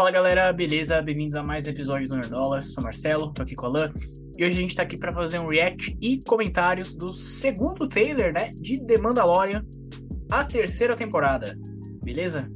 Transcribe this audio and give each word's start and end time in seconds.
Fala 0.00 0.10
galera, 0.10 0.50
beleza? 0.50 1.02
Bem-vindos 1.02 1.34
a 1.34 1.42
mais 1.42 1.66
um 1.66 1.70
episódio 1.72 2.08
do 2.08 2.16
Nerdola. 2.16 2.62
Sou 2.62 2.82
Marcelo, 2.82 3.34
tô 3.34 3.42
aqui 3.42 3.54
com 3.54 3.66
a 3.66 3.68
Alan. 3.68 3.92
E 4.38 4.42
hoje 4.42 4.56
a 4.56 4.60
gente 4.62 4.74
tá 4.74 4.82
aqui 4.82 4.98
pra 4.98 5.12
fazer 5.12 5.38
um 5.38 5.46
react 5.46 5.94
e 6.00 6.18
comentários 6.24 6.90
do 6.90 7.12
segundo 7.12 7.86
trailer, 7.86 8.32
né? 8.32 8.50
De 8.54 8.82
The 8.82 8.96
Mandalorian, 8.96 9.62
a 10.30 10.42
terceira 10.42 10.96
temporada. 10.96 11.54
Beleza? 12.02 12.50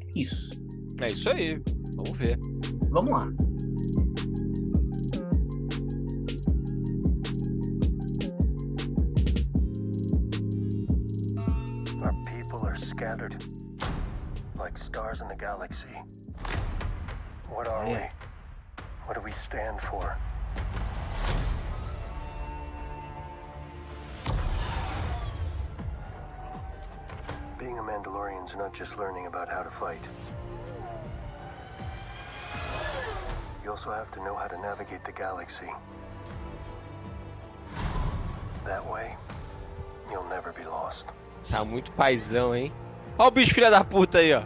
É 0.00 0.18
isso. 0.18 0.58
É 0.98 1.08
isso 1.08 1.28
aí. 1.28 1.60
Vamos 1.94 2.16
ver. 2.16 2.38
Vamos 2.88 3.10
lá. 3.10 3.28
Our 12.02 12.14
people 12.24 12.66
are 12.66 12.80
scattered 12.80 13.36
like 14.58 14.78
stars 14.78 15.20
in 15.20 15.28
the 15.28 15.36
galaxy. 15.36 15.84
What 17.50 17.68
are 17.68 17.86
we? 17.86 17.98
What 19.06 19.14
do 19.14 19.20
we 19.20 19.32
stand 19.32 19.80
for? 19.80 20.16
Being 27.58 27.78
a 27.78 27.82
Mandalorian's 27.82 28.54
not 28.56 28.74
just 28.74 28.98
learning 28.98 29.26
about 29.26 29.48
how 29.48 29.62
to 29.62 29.70
fight. 29.70 30.00
You 33.64 33.70
also 33.70 33.90
have 33.90 34.10
to 34.12 34.22
know 34.22 34.34
how 34.34 34.46
to 34.46 34.58
navigate 34.60 35.04
the 35.04 35.12
galaxy. 35.12 35.70
That 38.64 38.84
way, 38.86 39.16
you'll 40.10 40.28
never 40.28 40.52
be 40.52 40.64
lost. 40.64 41.06
Tá 41.50 41.64
muito 41.64 41.90
paizão, 41.92 42.54
hein? 42.54 42.72
Ó 43.18 43.28
o 43.28 43.30
bicho 43.30 43.54
filha 43.54 43.70
da 43.70 43.82
puta 43.84 44.18
aí, 44.18 44.34
ó. 44.34 44.42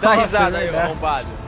Dá 0.00 0.16
Nossa, 0.16 0.20
risada 0.22 0.58
é 0.58 0.68
aí, 0.68 0.74
ó, 0.74 0.78
arrombado. 0.80 1.43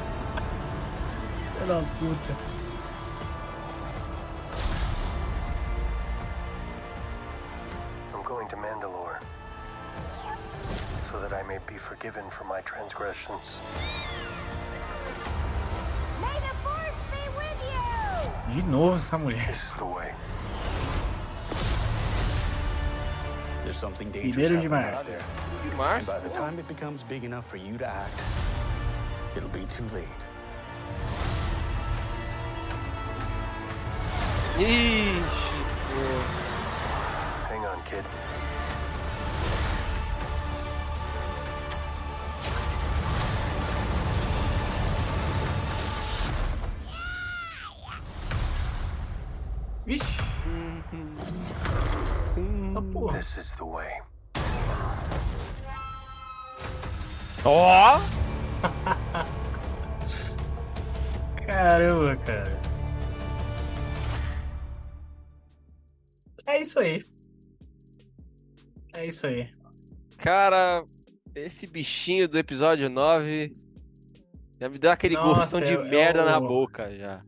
I 11.37 11.43
may 11.43 11.59
be 11.67 11.77
forgiven 11.77 12.29
for 12.31 12.45
my 12.45 12.61
transgressions. 12.63 13.61
May 16.21 16.33
the 16.41 16.55
force 16.65 16.99
be 17.13 17.23
with 17.37 17.61
you! 18.57 18.63
De 18.63 18.67
novo 18.69 18.95
essa 18.95 19.19
mulher. 19.19 19.45
This 19.47 19.63
is 19.63 19.77
the 19.77 19.85
way. 19.85 20.13
There's 23.65 23.77
something 23.77 24.11
dangerous 24.11 24.49
Primeiro 24.49 24.63
de 24.63 24.69
happening 24.69 24.95
out 24.95 24.99
março. 24.99 25.07
there. 25.07 25.25
De 25.65 25.71
And 25.71 25.79
março? 25.79 26.07
by 26.07 26.21
the 26.21 26.31
time 26.31 26.59
it 26.59 26.69
becomes 26.69 27.03
big 27.03 27.25
enough 27.25 27.47
for 27.47 27.57
you 27.59 27.77
to 27.79 27.87
act, 27.87 28.23
it'll 29.37 29.49
be 29.51 29.67
too 29.67 29.85
late. 29.93 30.07
Meu. 34.57 34.65
Hang 37.51 37.67
on, 37.67 37.83
kid. 37.85 38.05
Vixe. 49.85 50.23
Tá 52.73 52.83
porra. 52.93 53.19
This 53.19 53.37
is 53.37 53.55
the 53.57 53.65
way. 53.65 54.01
Ó! 57.45 58.01
Caramba, 61.47 62.17
cara. 62.25 62.66
É 66.57 66.63
isso 66.63 66.81
aí. 66.81 67.05
É 68.95 69.07
isso 69.07 69.27
aí. 69.27 69.51
Cara, 70.17 70.83
esse 71.35 71.67
bichinho 71.67 72.27
do 72.27 72.39
episódio 72.39 72.89
9 72.89 73.53
já 74.59 74.67
me 74.71 74.79
deu 74.79 74.91
aquele 74.91 75.17
Nossa, 75.17 75.41
gostão 75.41 75.61
de 75.61 75.67
é- 75.67 75.75
é 75.75 75.91
merda 75.91 76.25
na 76.25 76.41
boca 76.41 76.91
já. 76.97 77.23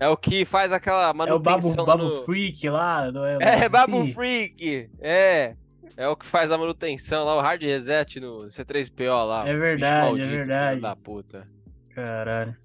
É 0.00 0.08
o 0.08 0.16
que 0.16 0.44
faz 0.44 0.72
aquela 0.72 1.06
É 1.10 1.12
o 1.12 1.14
manutenção 1.14 1.84
Babu, 1.84 2.02
Babu 2.02 2.04
no... 2.16 2.22
Freak 2.24 2.68
lá, 2.68 3.12
não 3.12 3.24
é? 3.24 3.38
É, 3.40 3.68
Babu. 3.68 4.08
Freak! 4.08 4.90
É! 4.98 5.54
É 5.96 6.08
o 6.08 6.16
que 6.16 6.26
faz 6.26 6.50
a 6.50 6.58
manutenção 6.58 7.24
lá, 7.24 7.36
o 7.36 7.40
hard 7.40 7.62
reset 7.62 8.18
no 8.18 8.48
C3PO 8.48 9.26
lá. 9.26 9.48
É 9.48 9.54
verdade, 9.54 9.96
é 9.96 10.00
maldito, 10.02 10.26
filho 10.26 10.38
verdade. 10.38 10.80
da 10.80 10.96
puta. 10.96 11.46
Caralho. 11.94 12.56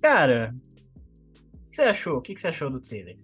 Cara, 0.00 0.54
o 0.54 1.68
que 1.68 1.76
você 1.76 1.82
achou? 1.82 2.16
O 2.16 2.22
que 2.22 2.34
você 2.34 2.48
achou 2.48 2.70
do 2.70 2.80
trailer? 2.80 3.18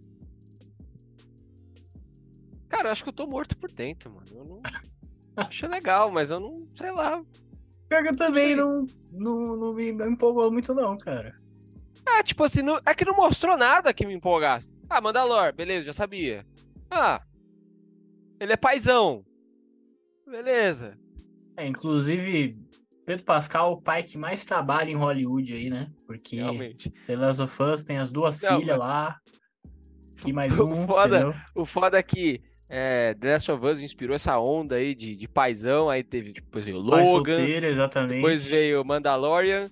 Cara, 2.78 2.88
eu 2.88 2.92
acho 2.92 3.02
que 3.02 3.08
eu 3.08 3.12
tô 3.12 3.26
morto 3.26 3.56
por 3.58 3.70
dentro, 3.72 4.08
mano. 4.12 4.26
Eu 4.32 4.44
não. 4.44 4.62
Achei 5.36 5.68
legal, 5.68 6.12
mas 6.12 6.30
eu 6.30 6.38
não. 6.38 6.64
Sei 6.76 6.92
lá. 6.92 7.20
Pior 7.88 8.02
que 8.04 8.10
eu 8.10 8.16
também 8.16 8.54
não, 8.54 8.86
não, 9.10 9.56
não 9.56 9.74
me 9.74 9.90
empolgou 9.90 10.50
muito, 10.52 10.72
não, 10.72 10.96
cara. 10.96 11.34
É, 12.06 12.22
tipo 12.22 12.44
assim, 12.44 12.62
não- 12.62 12.80
é 12.86 12.94
que 12.94 13.04
não 13.04 13.16
mostrou 13.16 13.56
nada 13.56 13.92
que 13.92 14.06
me 14.06 14.14
empolgasse. 14.14 14.70
Ah, 14.88 15.00
Mandalor, 15.00 15.52
beleza, 15.52 15.86
já 15.86 15.92
sabia. 15.92 16.46
Ah, 16.88 17.20
ele 18.38 18.52
é 18.52 18.56
paizão. 18.56 19.24
Beleza. 20.26 20.96
É, 21.56 21.66
inclusive, 21.66 22.54
Pedro 23.04 23.24
Pascal, 23.24 23.72
o 23.72 23.82
pai 23.82 24.02
que 24.04 24.16
mais 24.16 24.44
trabalha 24.44 24.90
em 24.90 24.94
Hollywood 24.96 25.52
aí, 25.52 25.68
né? 25.68 25.90
Porque 26.06 26.36
Realmente. 26.36 26.90
The 27.06 27.16
Last 27.16 27.42
of 27.42 27.62
Us 27.62 27.82
tem 27.82 27.98
as 27.98 28.10
duas 28.12 28.40
Não, 28.42 28.60
filhas 28.60 28.78
mas- 28.78 28.88
lá. 28.88 29.18
E 30.26 30.32
mais 30.32 30.52
O 30.58 30.66
um, 30.68 30.86
foda- 30.86 31.16
entendeu? 31.20 31.34
O 31.54 31.64
foda 31.64 31.98
é 31.98 32.02
que 32.02 32.40
é, 32.68 33.14
The 33.14 33.32
Last 33.32 33.50
of 33.50 33.64
Us 33.66 33.80
inspirou 33.82 34.14
essa 34.14 34.38
onda 34.38 34.76
aí 34.76 34.94
de, 34.94 35.14
de 35.16 35.26
paizão. 35.28 35.88
Aí 35.88 36.02
teve, 36.02 36.32
depois 36.32 36.64
veio 36.64 36.78
Logan, 36.78 37.04
solteiro, 37.06 37.66
exatamente. 37.66 38.16
depois 38.16 38.46
veio 38.46 38.84
Mandalorian. 38.84 39.70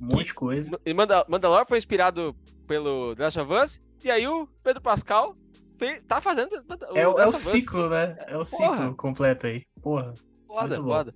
Um 0.00 0.06
monte 0.06 0.26
de 0.26 0.34
coisa. 0.34 0.78
E 0.84 0.92
Manda 0.92 1.24
Mandalorian 1.28 1.64
foi 1.66 1.78
inspirado 1.78 2.34
pelo 2.66 3.14
The 3.14 3.22
Last 3.24 3.38
of 3.40 3.52
Us. 3.52 3.80
E 4.04 4.10
aí 4.10 4.26
o 4.26 4.48
Pedro 4.64 4.82
Pascal 4.82 5.36
fe- 5.78 6.00
tá 6.08 6.20
fazendo. 6.20 6.50
o 6.90 6.96
É, 6.98 7.02
é 7.02 7.06
o 7.08 7.28
Us. 7.30 7.36
ciclo, 7.36 7.88
né? 7.88 8.16
É 8.26 8.36
o 8.36 8.44
ciclo 8.44 8.66
Porra. 8.66 8.94
completo 8.94 9.46
aí. 9.46 9.62
Porra. 9.80 10.12
Foda, 10.46 10.74
foda. 10.74 11.14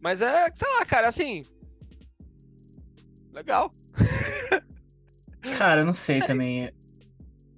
Mas 0.00 0.22
é, 0.22 0.48
sei 0.54 0.68
lá, 0.70 0.84
cara, 0.86 1.08
assim. 1.08 1.44
Legal. 3.32 3.72
Cara, 5.58 5.80
eu 5.80 5.84
não 5.84 5.92
sei 5.92 6.20
também. 6.26 6.70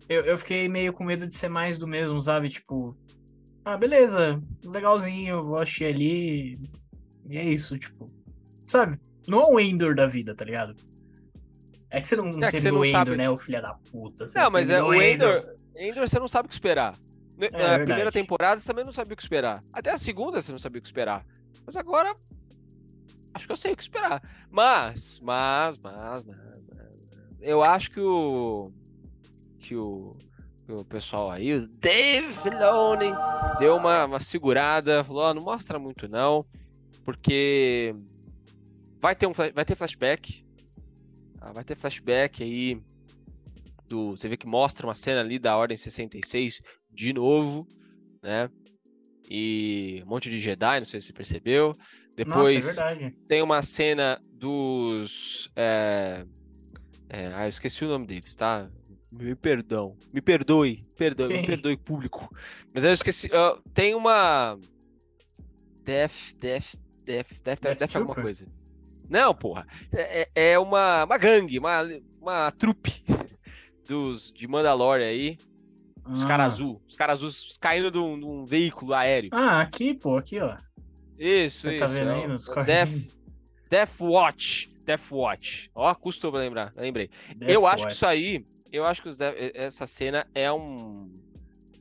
Eu, 0.09 0.23
eu 0.23 0.39
fiquei 0.39 0.69
meio 0.69 0.93
com 0.93 1.05
medo 1.05 1.27
de 1.27 1.35
ser 1.35 1.49
mais 1.49 1.79
do 1.79 1.87
mesmo, 1.87 2.21
sabe? 2.21 2.49
Tipo, 2.51 2.97
ah, 3.65 3.77
beleza, 3.77 4.43
legalzinho, 4.65 5.43
vou 5.45 5.59
assistir 5.59 5.87
ali. 5.87 6.59
E 7.29 7.39
é 7.39 7.45
isso, 7.45 7.79
tipo. 7.79 8.11
Sabe? 8.67 8.99
Não 9.27 9.41
é 9.41 9.47
o 9.47 9.59
Endor 9.61 9.95
da 9.95 10.07
vida, 10.07 10.35
tá 10.35 10.45
ligado? 10.45 10.75
É 11.91 12.01
que 12.01 12.09
você 12.09 12.17
não 12.17 12.27
É 12.29 12.51
que 12.51 12.61
você 12.61 12.61
terminou 12.61 12.73
não 12.73 12.81
o 12.81 12.85
Endor, 12.85 12.99
sabe- 12.99 13.17
né, 13.17 13.31
o 13.31 13.37
filho 13.37 13.63
da 13.63 13.75
puta. 13.75 14.27
Não, 14.35 14.51
mas 14.51 14.69
é, 14.69 14.83
o 14.83 14.93
Endor, 14.93 15.55
Endor 15.77 16.09
você 16.09 16.19
não 16.19 16.29
sabe 16.29 16.47
o 16.47 16.49
que 16.49 16.55
esperar. 16.55 16.95
É, 17.39 17.51
Na 17.51 17.59
verdade. 17.59 17.85
primeira 17.85 18.13
temporada 18.13 18.61
você 18.61 18.67
também 18.67 18.85
não 18.85 18.93
sabia 18.93 19.15
o 19.15 19.17
que 19.17 19.23
esperar. 19.23 19.63
Até 19.73 19.91
a 19.91 19.99
segunda 19.99 20.41
você 20.41 20.53
não 20.53 20.59
sabia 20.59 20.79
o 20.79 20.83
que 20.83 20.89
esperar. 20.89 21.25
Mas 21.65 21.77
agora. 21.77 22.15
Acho 23.33 23.47
que 23.47 23.53
eu 23.53 23.57
sei 23.57 23.73
o 23.73 23.77
que 23.77 23.83
esperar. 23.83 24.23
Mas, 24.51 25.19
mas, 25.21 25.79
mas, 25.79 26.23
mas. 26.23 26.25
mas, 26.25 27.39
eu 27.41 27.63
acho 27.63 27.91
que 27.91 28.01
o. 28.01 28.71
Que 29.65 29.75
o. 29.77 30.15
que 30.67 30.73
o 30.73 30.85
pessoal 30.85 31.31
aí, 31.31 31.55
o 31.55 31.67
Dave 31.67 32.33
Filoni, 32.35 33.13
deu 33.59 33.77
uma, 33.77 34.05
uma 34.05 34.21
segurada. 34.21 35.03
Falou: 35.05 35.23
ó, 35.23 35.35
não 35.35 35.43
mostra 35.43 35.79
muito 35.79 36.07
não. 36.07 36.45
Porque. 37.03 37.95
Vai 39.01 39.15
ter, 39.17 39.27
um, 39.27 39.33
vai 39.33 39.65
ter 39.65 39.75
flashback. 39.75 40.45
Ah, 41.41 41.53
vai 41.53 41.65
ter 41.65 41.77
flashback 41.77 42.43
aí 42.43 42.79
do. 43.89 44.11
Você 44.11 44.29
vê 44.29 44.37
que 44.37 44.47
mostra 44.47 44.87
uma 44.87 44.95
cena 44.95 45.21
ali 45.21 45.39
da 45.39 45.57
Ordem 45.57 45.77
66 45.77 46.61
de 46.93 47.13
novo, 47.13 47.67
né? 48.23 48.51
E 49.31 50.03
um 50.05 50.09
monte 50.09 50.31
de 50.31 50.39
Jedi, 50.41 50.81
não 50.81 50.87
sei 50.87 51.01
se 51.01 51.07
você 51.07 51.13
percebeu. 51.15 51.69
Nossa, 51.69 51.81
é 52.13 52.17
Depois 52.17 52.77
tem 53.27 53.43
uma 53.43 53.63
cena 53.63 54.21
dos. 54.31 55.51
É... 55.57 56.25
é, 57.09 57.33
ah, 57.35 57.47
eu 57.47 57.49
esqueci 57.49 57.85
o 57.85 57.89
nome 57.89 58.07
deles, 58.07 58.35
tá? 58.35 58.71
Me 59.19 59.35
perdão. 59.35 59.97
Me 60.13 60.21
perdoe. 60.21 60.83
Perdão, 60.97 61.29
me 61.29 61.47
perdoe, 61.47 61.77
público. 61.77 62.29
Mas 62.73 62.85
eu 62.85 62.93
esqueci. 62.93 63.31
ah, 63.33 63.57
tem 63.73 63.95
uma. 63.95 64.59
Death, 65.85 66.35
Death, 66.41 66.75
Death, 67.05 67.29
Death, 67.43 67.43
Death, 67.45 67.61
Death 67.61 67.79
Death 67.79 67.97
alguma 67.97 68.15
coisa. 68.15 68.47
Não, 69.09 69.35
porra. 69.35 69.67
É, 69.93 70.23
é- 70.35 70.53
é 70.53 70.59
uma, 70.59 71.05
uma 71.05 71.19
gangue, 71.19 71.59
uma, 71.59 71.83
uma 72.21 72.51
trupe 72.53 73.05
dos, 73.87 74.33
de 74.33 74.49
Mandalorian 74.49 75.07
aí. 75.07 75.37
Os 76.09 76.25
Ah. 76.25 76.29
caras 76.29 76.53
azul. 76.55 76.83
Os 76.89 76.97
caras 76.97 77.19
azuis 77.19 77.57
caindo 77.59 77.91
de 77.91 77.99
um, 77.99 78.19
de 78.19 78.25
um 78.27 78.45
veículo 78.45 78.95
aéreo. 78.95 79.31
Ah, 79.33 79.61
aqui, 79.61 79.95
pô, 79.95 80.17
aqui, 80.17 80.41
ó. 80.41 80.57
Isso, 81.19 81.63
Você 81.63 81.71
isso. 81.77 81.79
tá 81.79 81.87
vendo 81.87 82.11
é 82.11 82.15
aí 82.15 82.27
nos? 82.27 82.47
Death, 82.49 83.15
Death 83.71 84.01
Watch. 84.01 84.71
Death 84.85 85.11
Watch. 85.13 85.71
Ó, 85.75 85.95
custou 85.95 86.31
pra 86.31 86.41
lembrar, 86.41 86.73
lembrei. 86.77 87.09
Death 87.37 87.51
eu 87.51 87.67
acho 87.67 87.77
que 87.77 87.83
Watch. 87.85 87.95
isso 87.97 88.07
aí, 88.07 88.45
eu 88.77 88.85
acho 88.85 89.03
que 89.03 89.09
os 89.09 89.19
essa 89.21 89.87
cena 89.87 90.27
é 90.35 90.53
um 90.53 91.13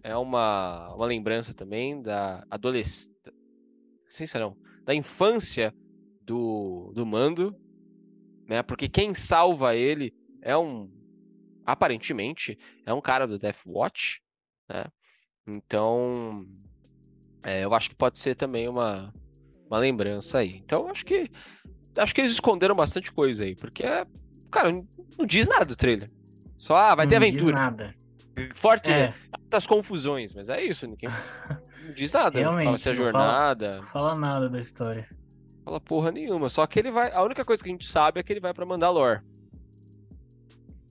é 0.04 0.16
uma, 0.16 0.94
uma 0.94 1.06
lembrança 1.06 1.54
também 1.54 2.02
da 2.02 2.46
adolescência, 2.50 3.10
não, 4.40 4.58
da 4.84 4.94
infância 4.94 5.74
do, 6.22 6.92
do 6.94 7.06
Mando, 7.06 7.56
né? 8.48 8.62
Porque 8.62 8.90
quem 8.90 9.16
salva 9.16 9.76
ele 9.76 10.14
é 10.42 10.58
um 10.58 10.92
aparentemente 11.66 12.60
é 12.86 12.94
um 12.94 13.00
cara 13.00 13.26
do 13.26 13.40
Death 13.40 13.62
Watch, 13.66 14.22
né? 14.70 14.86
Então, 15.48 16.46
é, 17.42 17.64
eu 17.64 17.74
acho 17.74 17.90
que 17.90 17.96
pode 17.96 18.20
ser 18.20 18.36
também 18.36 18.68
uma, 18.68 19.14
uma 19.68 19.80
lembrança 19.80 20.40
aí. 20.40 20.58
Então, 20.58 20.82
eu 20.82 20.90
acho 20.90 21.06
que 21.06 21.30
acho 21.96 22.14
que 22.14 22.22
eles 22.22 22.32
esconderam 22.32 22.76
bastante 22.76 23.12
coisa 23.12 23.46
aí, 23.46 23.56
porque 23.56 23.84
cara, 24.52 24.72
não 24.72 25.26
diz 25.26 25.48
nada 25.48 25.66
do 25.66 25.76
trailer. 25.76 26.12
Só 26.58 26.76
ah, 26.76 26.96
vai 26.96 27.08
ter 27.08 27.20
Não 27.20 27.26
diz 27.26 27.36
aventura. 27.36 27.56
nada. 27.56 27.96
Forte, 28.56 28.92
É. 28.92 29.14
Altas 29.32 29.68
confusões, 29.68 30.34
mas 30.34 30.50
é 30.50 30.64
isso, 30.64 30.88
ninguém 30.88 31.10
não 31.86 31.94
diz 31.94 32.12
nada. 32.14 32.32
Não 32.42 32.42
Realmente, 32.42 32.66
fala 32.66 32.78
se 32.78 32.90
é 32.90 32.94
fala- 32.94 33.06
jornada, 33.12 33.76
Não 33.76 33.84
fala 33.84 34.16
nada 34.16 34.50
da 34.50 34.60
história. 34.60 35.08
fala 35.64 35.80
porra 35.80 36.12
nenhuma. 36.12 36.50
Só 36.50 36.66
que 36.66 36.80
ele 36.80 36.92
vai. 36.92 37.12
A 37.12 37.22
única 37.24 37.46
coisa 37.46 37.62
que 37.64 37.70
a 37.70 37.72
gente 37.72 37.86
sabe 37.88 38.20
é 38.20 38.24
que 38.24 38.34
ele 38.34 38.40
vai 38.40 38.54
pra 38.54 38.66
Mandalor. 38.66 39.22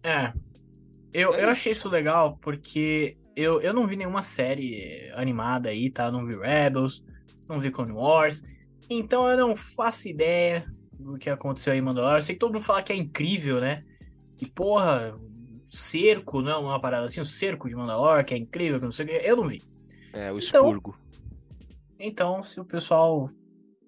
É. 0.03 0.33
Eu, 1.13 1.35
É 1.35 1.45
eu 1.45 1.49
achei 1.51 1.73
isso 1.73 1.89
legal 1.89 2.39
porque 2.41 3.17
eu, 3.37 3.61
eu 3.61 3.73
não 3.75 3.87
vi 3.87 3.97
nenhuma 3.97 4.23
série 4.23 5.11
animada 5.15 5.69
aí, 5.69 5.91
tá? 5.91 6.11
Não 6.11 6.27
vi 6.27 6.37
Rebels, 6.37 7.03
não 7.49 7.61
vi 7.61 7.71
Clone 7.71 7.93
Wars. 7.93 8.43
Então 8.89 9.29
eu 9.29 9.37
não 9.37 9.55
faço 9.57 10.09
ideia 10.09 10.65
do 10.93 11.19
que 11.19 11.29
aconteceu 11.31 11.73
aí 11.73 11.79
em 11.79 11.83
Mandalorian. 11.83 12.19
Eu 12.19 12.23
sei 12.23 12.35
que 12.35 12.39
todo 12.41 12.53
mundo 12.53 12.65
fala 12.65 12.83
que 12.83 12.93
é 12.93 12.97
incrível, 12.97 13.61
né? 13.61 13.83
Que 14.37 14.47
porra, 14.49 15.15
cerco, 15.77 16.43
não, 16.43 16.65
uma 16.65 16.81
parada 16.81 17.07
assim, 17.07 17.21
o 17.21 17.25
cerco 17.25 17.69
de 17.69 17.75
Mandalor, 17.75 18.25
que 18.25 18.35
é 18.35 18.37
incrível, 18.37 18.79
que 18.79 18.85
não 18.85 18.93
sei 18.93 19.07
o 19.07 19.09
que. 19.09 19.15
Eu 19.15 19.37
não 19.37 19.49
vi. 19.49 19.63
É, 20.13 20.31
o 20.31 20.37
Então- 20.37 20.39
expurgo. 20.39 20.97
Então, 21.99 22.43
se 22.43 22.61
o 22.61 22.65
pessoal 22.65 23.29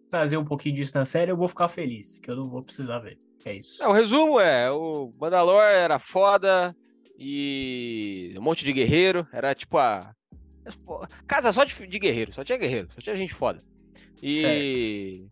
trazer 0.09 0.37
um 0.37 0.45
pouquinho 0.45 0.75
disso 0.77 0.97
na 0.97 1.05
série, 1.05 1.31
eu 1.33 1.37
vou 1.37 1.49
ficar 1.49 1.69
feliz, 1.69 2.19
que 2.19 2.31
eu 2.31 2.37
não 2.37 2.49
vou 2.49 2.63
precisar 2.63 3.01
ver. 3.01 3.19
É 3.45 3.55
isso. 3.55 3.83
É, 3.83 3.89
o 3.89 3.93
resumo 3.93 4.41
é: 4.41 4.71
o 4.71 5.11
Mandalor 5.21 5.63
era 5.63 5.99
foda 5.99 6.75
e 7.19 8.35
um 8.39 8.43
monte 8.43 8.65
de 8.65 8.73
guerreiro. 8.73 9.27
Era 9.33 9.55
tipo 9.55 9.77
a. 9.79 10.15
Casa 11.27 11.53
só 11.53 11.63
de, 11.65 11.87
de 11.87 11.99
guerreiro, 11.99 12.33
só 12.33 12.43
tinha 12.43 12.57
guerreiro, 12.57 12.89
só 12.95 13.01
tinha 13.01 13.17
gente 13.17 13.35
foda. 13.35 13.61
E. 14.23 15.27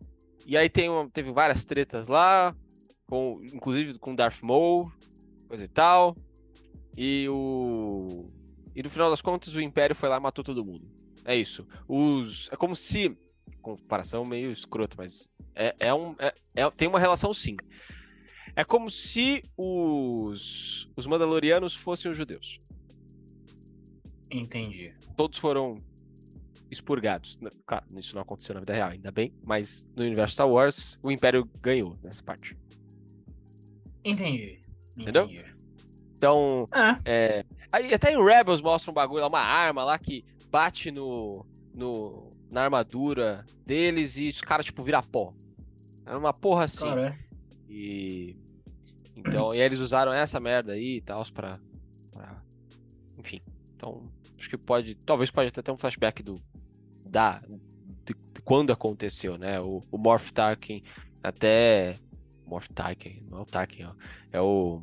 E 0.45 0.57
aí 0.57 0.69
tem 0.69 0.89
uma- 0.89 1.09
teve 1.09 1.31
várias 1.31 1.63
tretas 1.63 2.07
lá, 2.09 2.53
com, 3.07 3.39
inclusive 3.53 3.97
com 3.97 4.13
Darth 4.13 4.41
Maul, 4.43 4.91
coisa 5.47 5.63
e 5.63 5.67
tal. 5.69 6.15
E 6.97 7.27
o. 7.29 8.25
E 8.75 8.81
no 8.81 8.89
final 8.89 9.09
das 9.09 9.21
contas, 9.21 9.53
o 9.53 9.61
Império 9.61 9.95
foi 9.95 10.09
lá 10.09 10.17
e 10.17 10.19
matou 10.19 10.43
todo 10.43 10.65
mundo. 10.65 10.87
É 11.25 11.35
isso. 11.35 11.67
Os. 11.87 12.49
É 12.51 12.55
como 12.55 12.75
se. 12.75 13.17
Comparação 13.61 14.25
meio 14.25 14.51
escrota, 14.51 14.95
mas. 14.97 15.27
É, 15.55 15.75
é 15.79 15.93
um. 15.93 16.15
é- 16.19 16.33
é- 16.55 16.69
tem 16.71 16.87
uma 16.87 16.99
relação 16.99 17.33
sim. 17.33 17.55
É 18.55 18.63
como 18.63 18.89
se 18.91 19.43
os, 19.57 20.87
os 20.95 21.07
Mandalorianos 21.07 21.73
fossem 21.75 22.11
os 22.11 22.15
judeus. 22.17 22.59
Entendi. 24.29 24.93
Todos 25.15 25.39
foram 25.39 25.81
expurgados. 26.69 27.39
Claro, 27.65 27.85
isso 27.97 28.15
não 28.15 28.21
aconteceu 28.21 28.53
na 28.53 28.59
vida 28.59 28.73
real, 28.73 28.89
ainda 28.89 29.11
bem, 29.11 29.33
mas 29.43 29.87
no 29.95 30.03
universo 30.03 30.33
Star 30.33 30.49
Wars, 30.49 30.99
o 31.01 31.11
Império 31.11 31.49
ganhou 31.61 31.97
nessa 32.03 32.23
parte. 32.23 32.57
Entendi. 34.03 34.59
Entendeu? 34.97 35.25
Entendi. 35.25 35.52
Então, 36.23 36.69
Ah, 36.71 36.97
é, 37.03 37.43
aí 37.69 37.93
até 37.93 38.13
em 38.13 38.23
Rebels 38.23 38.61
mostra 38.61 38.89
um 38.89 38.93
bagulho 38.93 39.27
uma 39.27 39.41
arma 39.41 39.83
lá 39.83 39.99
que 39.99 40.23
bate 40.49 40.89
no, 40.89 41.45
no 41.75 42.31
na 42.49 42.63
armadura 42.63 43.45
deles 43.65 44.17
e 44.17 44.29
os 44.29 44.39
caras, 44.39 44.65
tipo, 44.65 44.81
vira 44.83 45.03
pó. 45.03 45.33
É 46.05 46.15
uma 46.15 46.31
porra 46.31 46.63
assim. 46.63 46.85
cara, 46.85 47.07
é. 47.07 47.19
E. 47.69 48.37
Então, 49.17 49.53
e 49.53 49.59
eles 49.59 49.79
usaram 49.79 50.13
essa 50.13 50.39
merda 50.39 50.71
aí 50.71 50.95
e 50.97 51.01
tal 51.01 51.25
pra, 51.33 51.59
pra. 52.13 52.41
Enfim. 53.17 53.41
Então, 53.75 54.09
acho 54.39 54.49
que 54.49 54.57
pode. 54.57 54.95
Talvez 54.95 55.29
pode 55.29 55.49
até 55.49 55.61
ter 55.61 55.71
um 55.71 55.77
flashback 55.77 56.23
do. 56.23 56.39
Da. 57.05 57.41
De, 58.05 58.13
de 58.13 58.41
quando 58.45 58.71
aconteceu, 58.71 59.37
né? 59.37 59.59
O, 59.59 59.81
o 59.91 59.97
Morph 59.97 60.31
Tarkin 60.31 60.81
até. 61.21 61.97
Morph 62.45 62.69
Tarkin, 62.69 63.21
não 63.29 63.39
é 63.39 63.41
o 63.41 63.45
Tarkin, 63.45 63.83
ó. 63.83 63.93
É 64.31 64.39
o. 64.39 64.81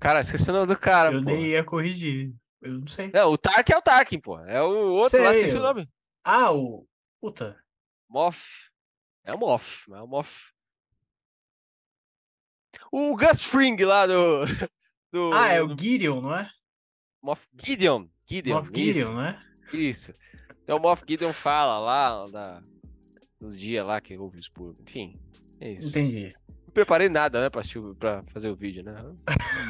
Cara, 0.00 0.20
esqueci 0.20 0.48
o 0.48 0.52
nome 0.52 0.66
do 0.66 0.78
cara, 0.78 1.12
eu 1.12 1.22
pô. 1.22 1.30
nem 1.30 1.46
ia 1.48 1.62
corrigir. 1.62 2.34
Eu 2.62 2.80
não 2.80 2.86
sei. 2.86 3.10
Não, 3.12 3.32
o 3.32 3.38
Tarkin 3.38 3.72
é 3.72 3.76
o 3.76 3.82
Tarkin, 3.82 4.18
pô. 4.18 4.38
É 4.40 4.62
o 4.62 4.92
outro 4.92 5.22
lá, 5.22 5.32
Sei, 5.32 5.44
esqueci 5.44 5.56
o 5.56 5.62
nome. 5.62 5.88
Ah, 6.24 6.52
o. 6.52 6.86
Puta. 7.20 7.62
Moff. 8.08 8.70
É 9.24 9.34
o 9.34 9.38
Moff, 9.38 9.92
é 9.92 10.00
o 10.00 10.06
Moff. 10.06 10.52
O 12.90 13.16
Gus 13.16 13.44
Fring 13.44 13.76
lá 13.84 14.06
do. 14.06 14.44
do 15.12 15.32
Ah, 15.34 15.48
é 15.48 15.62
o 15.62 15.76
Gideon, 15.78 16.20
não 16.20 16.34
é? 16.34 16.50
Moff 17.22 17.46
Gideon. 17.62 18.08
Gideon. 18.26 18.56
Moff 18.56 18.70
Gideon, 18.74 19.14
né? 19.14 19.42
isso. 19.72 20.14
Então 20.62 20.78
o 20.78 20.80
Moff 20.80 21.04
Gideon 21.06 21.32
fala 21.32 21.78
lá 21.78 22.26
da, 22.26 22.62
nos 23.38 23.58
dias 23.58 23.84
lá 23.84 24.00
que 24.00 24.16
houve 24.16 24.38
o 24.38 24.40
expurgo. 24.40 24.80
Enfim, 24.82 25.20
é 25.60 25.72
isso. 25.72 25.88
Entendi. 25.90 26.34
Não 26.70 26.74
preparei 26.74 27.08
nada, 27.08 27.40
né, 27.40 27.50
pra, 27.50 27.62
pra 27.98 28.22
fazer 28.32 28.48
o 28.48 28.54
vídeo, 28.54 28.84
né? 28.84 28.94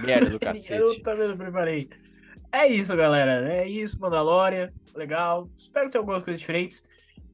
Merda 0.04 0.26
do 0.26 0.34
Eu 0.36 0.40
cacete. 0.40 1.02
também 1.02 1.28
não 1.28 1.36
preparei. 1.36 1.88
É 2.52 2.66
isso, 2.66 2.94
galera. 2.94 3.50
É 3.50 3.66
isso, 3.66 3.98
Mandalorian. 3.98 4.70
Legal. 4.94 5.48
Espero 5.56 5.90
ter 5.90 5.96
algumas 5.96 6.22
coisas 6.22 6.38
diferentes. 6.38 6.82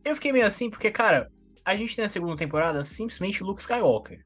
Eu 0.05 0.15
fiquei 0.15 0.33
meio 0.33 0.47
assim 0.47 0.71
porque, 0.71 0.89
cara, 0.89 1.29
a 1.65 1.75
gente 1.75 1.97
tem 1.97 2.05
na 2.05 2.09
segunda 2.09 2.37
temporada 2.37 2.81
simplesmente 2.85 3.43
Luke 3.43 3.61
Skywalker. 3.61 4.23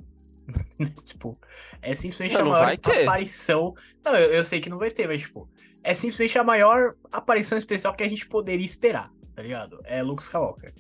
tipo, 1.05 1.39
é 1.81 1.95
simplesmente 1.95 2.35
Não, 2.35 2.53
a 2.55 2.61
maior 2.67 2.79
aparição. 3.03 3.73
Não, 4.05 4.15
eu, 4.15 4.31
eu 4.35 4.45
sei 4.45 4.61
que 4.61 4.69
não 4.69 4.77
vai 4.77 4.91
ter, 4.91 5.09
mas, 5.09 5.23
tipo, 5.23 5.49
é 5.83 5.95
simplesmente 5.95 6.39
a 6.39 6.45
maior 6.45 6.95
aparição 7.11 7.57
especial 7.57 7.95
que 7.95 8.05
a 8.05 8.09
gente 8.09 8.29
poderia 8.29 8.65
esperar, 8.65 9.11
tá 9.35 9.41
ligado? 9.41 9.81
É 9.85 10.03
Luke 10.03 10.23
Skywalker. 10.23 10.75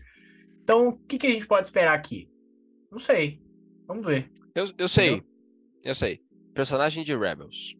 Então, 0.63 0.89
o 0.89 0.99
que, 0.99 1.17
que 1.17 1.29
a 1.29 1.31
gente 1.31 1.47
pode 1.47 1.65
esperar 1.65 1.95
aqui? 1.95 2.29
Não 2.93 2.99
sei. 2.99 3.41
Vamos 3.87 4.05
ver. 4.05 4.31
Eu, 4.55 4.67
eu 4.79 4.89
sei. 4.89 5.09
Entendeu? 5.15 5.27
Eu 5.85 5.95
sei. 5.95 6.21
Personagem 6.55 7.05
de 7.05 7.17
Rebels. 7.17 7.75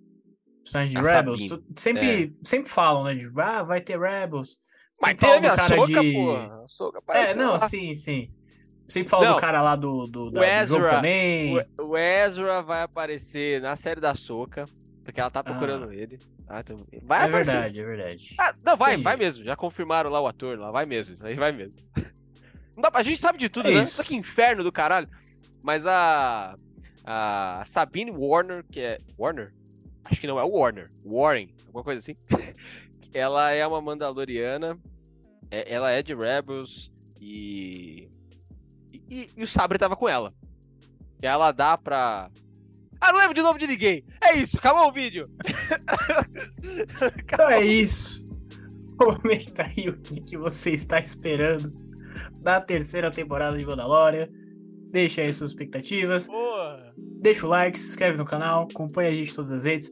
Personagem 0.65 1.01
de 1.03 1.09
A 1.09 1.13
Rebels. 1.17 1.45
Tu- 1.47 1.65
sempre, 1.77 2.35
sempre 2.45 2.71
falam, 2.71 3.05
né? 3.05 3.15
De, 3.15 3.31
ah, 3.37 3.63
vai 3.63 3.81
ter 3.81 3.99
Rebels. 3.99 4.59
Mas 5.03 5.11
Sempre 5.13 5.27
teve 5.29 5.47
a 5.47 5.57
Soca, 5.57 6.01
de- 6.03 6.13
porra. 6.13 6.63
A 6.65 6.69
Soca 6.69 7.03
É, 7.13 7.35
não, 7.35 7.53
lá. 7.53 7.61
sim, 7.61 7.95
sim. 7.95 8.31
Sempre 8.89 9.09
falam 9.09 9.29
Não, 9.29 9.35
do 9.37 9.41
cara 9.41 9.63
lá 9.63 9.77
do, 9.77 10.07
do, 10.07 10.31
da- 10.31 10.41
o 10.41 10.43
do 10.45 10.67
jogo 10.67 10.81
Ezra- 10.85 10.91
também. 10.97 11.59
O, 11.79 11.83
o 11.91 11.97
Ezra 11.97 12.61
vai 12.63 12.83
aparecer 12.83 13.61
na 13.63 13.77
série 13.77 14.01
da 14.01 14.15
Soca, 14.15 14.65
porque 15.05 15.21
ela 15.21 15.31
tá 15.31 15.43
procurando 15.45 15.89
Ah. 15.89 15.95
ele. 15.95 16.19
Ah, 16.49 16.61
então- 16.61 16.77
vai 17.05 17.23
é 17.23 17.25
aparecer. 17.25 17.53
verdade, 17.53 17.81
é 17.81 17.85
verdade. 17.85 18.35
Ah, 18.39 18.55
não, 18.65 18.77
vai, 18.77 18.93
Entendi. 18.93 19.05
vai 19.05 19.17
mesmo. 19.17 19.45
Já 19.45 19.55
confirmaram 19.57 20.11
lá 20.11 20.21
o 20.21 20.27
ator, 20.27 20.59
lá 20.59 20.71
vai 20.71 20.85
mesmo. 20.87 21.15
Isso 21.15 21.25
aí 21.27 21.35
vai 21.35 21.53
mesmo. 21.53 21.81
Não 22.77 22.83
dá 22.83 22.91
pra, 22.91 23.01
a 23.01 23.03
gente 23.05 23.21
sabe 23.21 23.39
de 23.39 23.49
tudo, 23.49 23.69
É 23.69 23.75
né? 23.75 23.83
isso. 23.83 24.03
Que 24.03 24.17
inferno 24.17 24.65
do 24.65 24.73
caralho. 24.73 25.09
Mas 25.63 25.87
a. 25.87 26.55
A 27.05 27.63
Sabine 27.67 28.11
Warner, 28.11 28.65
que 28.71 28.81
é. 28.81 28.99
Warner? 29.19 29.53
Acho 30.05 30.21
que 30.21 30.27
não 30.27 30.39
é 30.39 30.45
o 30.45 30.51
Warner. 30.51 30.91
Warren, 31.05 31.49
alguma 31.67 31.83
coisa 31.85 31.99
assim. 32.01 32.15
ela 33.15 33.51
é 33.51 33.67
uma 33.67 33.81
Mandaloriana. 33.81 34.79
é- 35.51 35.73
ela 35.75 35.91
é 35.91 36.03
de 36.03 36.15
Rebels 36.15 36.91
e. 37.21 38.09
E, 38.93 39.29
e 39.37 39.43
o 39.43 39.47
Sabre 39.47 39.79
tava 39.79 39.97
com 39.97 40.09
ela. 40.09 40.33
E 41.23 41.27
ela 41.27 41.51
dá 41.53 41.77
pra. 41.77 42.31
Ah, 43.01 43.13
não 43.13 43.19
lembro 43.19 43.35
de 43.35 43.41
nome 43.43 43.59
de 43.59 43.67
ninguém. 43.67 44.05
É 44.23 44.35
isso, 44.37 44.59
acabou 44.59 44.87
o 44.87 44.93
vídeo. 44.93 45.27
Então 47.25 47.49
é 47.49 47.63
isso. 47.65 48.29
Comenta 48.99 49.63
aí 49.65 49.89
o 49.89 49.97
que, 49.99 50.21
que 50.21 50.37
você 50.37 50.71
está 50.73 51.01
esperando 51.01 51.71
da 52.43 52.61
terceira 52.61 53.11
temporada 53.11 53.57
de 53.59 53.65
Mandalorian. 53.67 54.29
Deixa 54.91 55.23
aí 55.23 55.33
suas 55.33 55.51
expectativas. 55.51 56.27
Boa. 56.27 56.93
Deixa 56.97 57.47
o 57.47 57.49
like, 57.49 57.79
se 57.79 57.91
inscreve 57.91 58.17
no 58.17 58.25
canal, 58.25 58.67
acompanha 58.71 59.11
a 59.11 59.15
gente 59.15 59.35
todas 59.35 59.53
as 59.53 59.65
redes. 59.65 59.91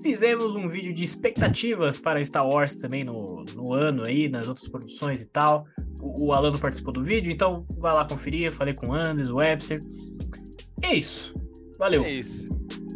Fizemos 0.00 0.54
um 0.54 0.68
vídeo 0.68 0.94
de 0.94 1.02
expectativas 1.02 1.98
para 1.98 2.22
Star 2.24 2.48
Wars 2.48 2.76
também 2.76 3.02
no, 3.02 3.44
no 3.54 3.72
ano 3.72 4.04
aí, 4.04 4.28
nas 4.28 4.46
outras 4.46 4.68
produções 4.68 5.20
e 5.20 5.26
tal. 5.26 5.66
O, 6.00 6.28
o 6.28 6.32
Alano 6.32 6.58
participou 6.58 6.92
do 6.92 7.02
vídeo, 7.02 7.32
então 7.32 7.66
vai 7.78 7.92
lá 7.92 8.06
conferir. 8.06 8.46
Eu 8.46 8.52
falei 8.52 8.74
com 8.74 8.88
o 8.88 8.94
Anders, 8.94 9.28
o 9.28 9.36
Webster. 9.36 9.80
É 10.82 10.94
isso. 10.94 11.34
Valeu. 11.78 12.04
É 12.04 12.10
isso. 12.12 12.46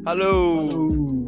Falou. 0.05 0.71
Falou. 0.71 1.22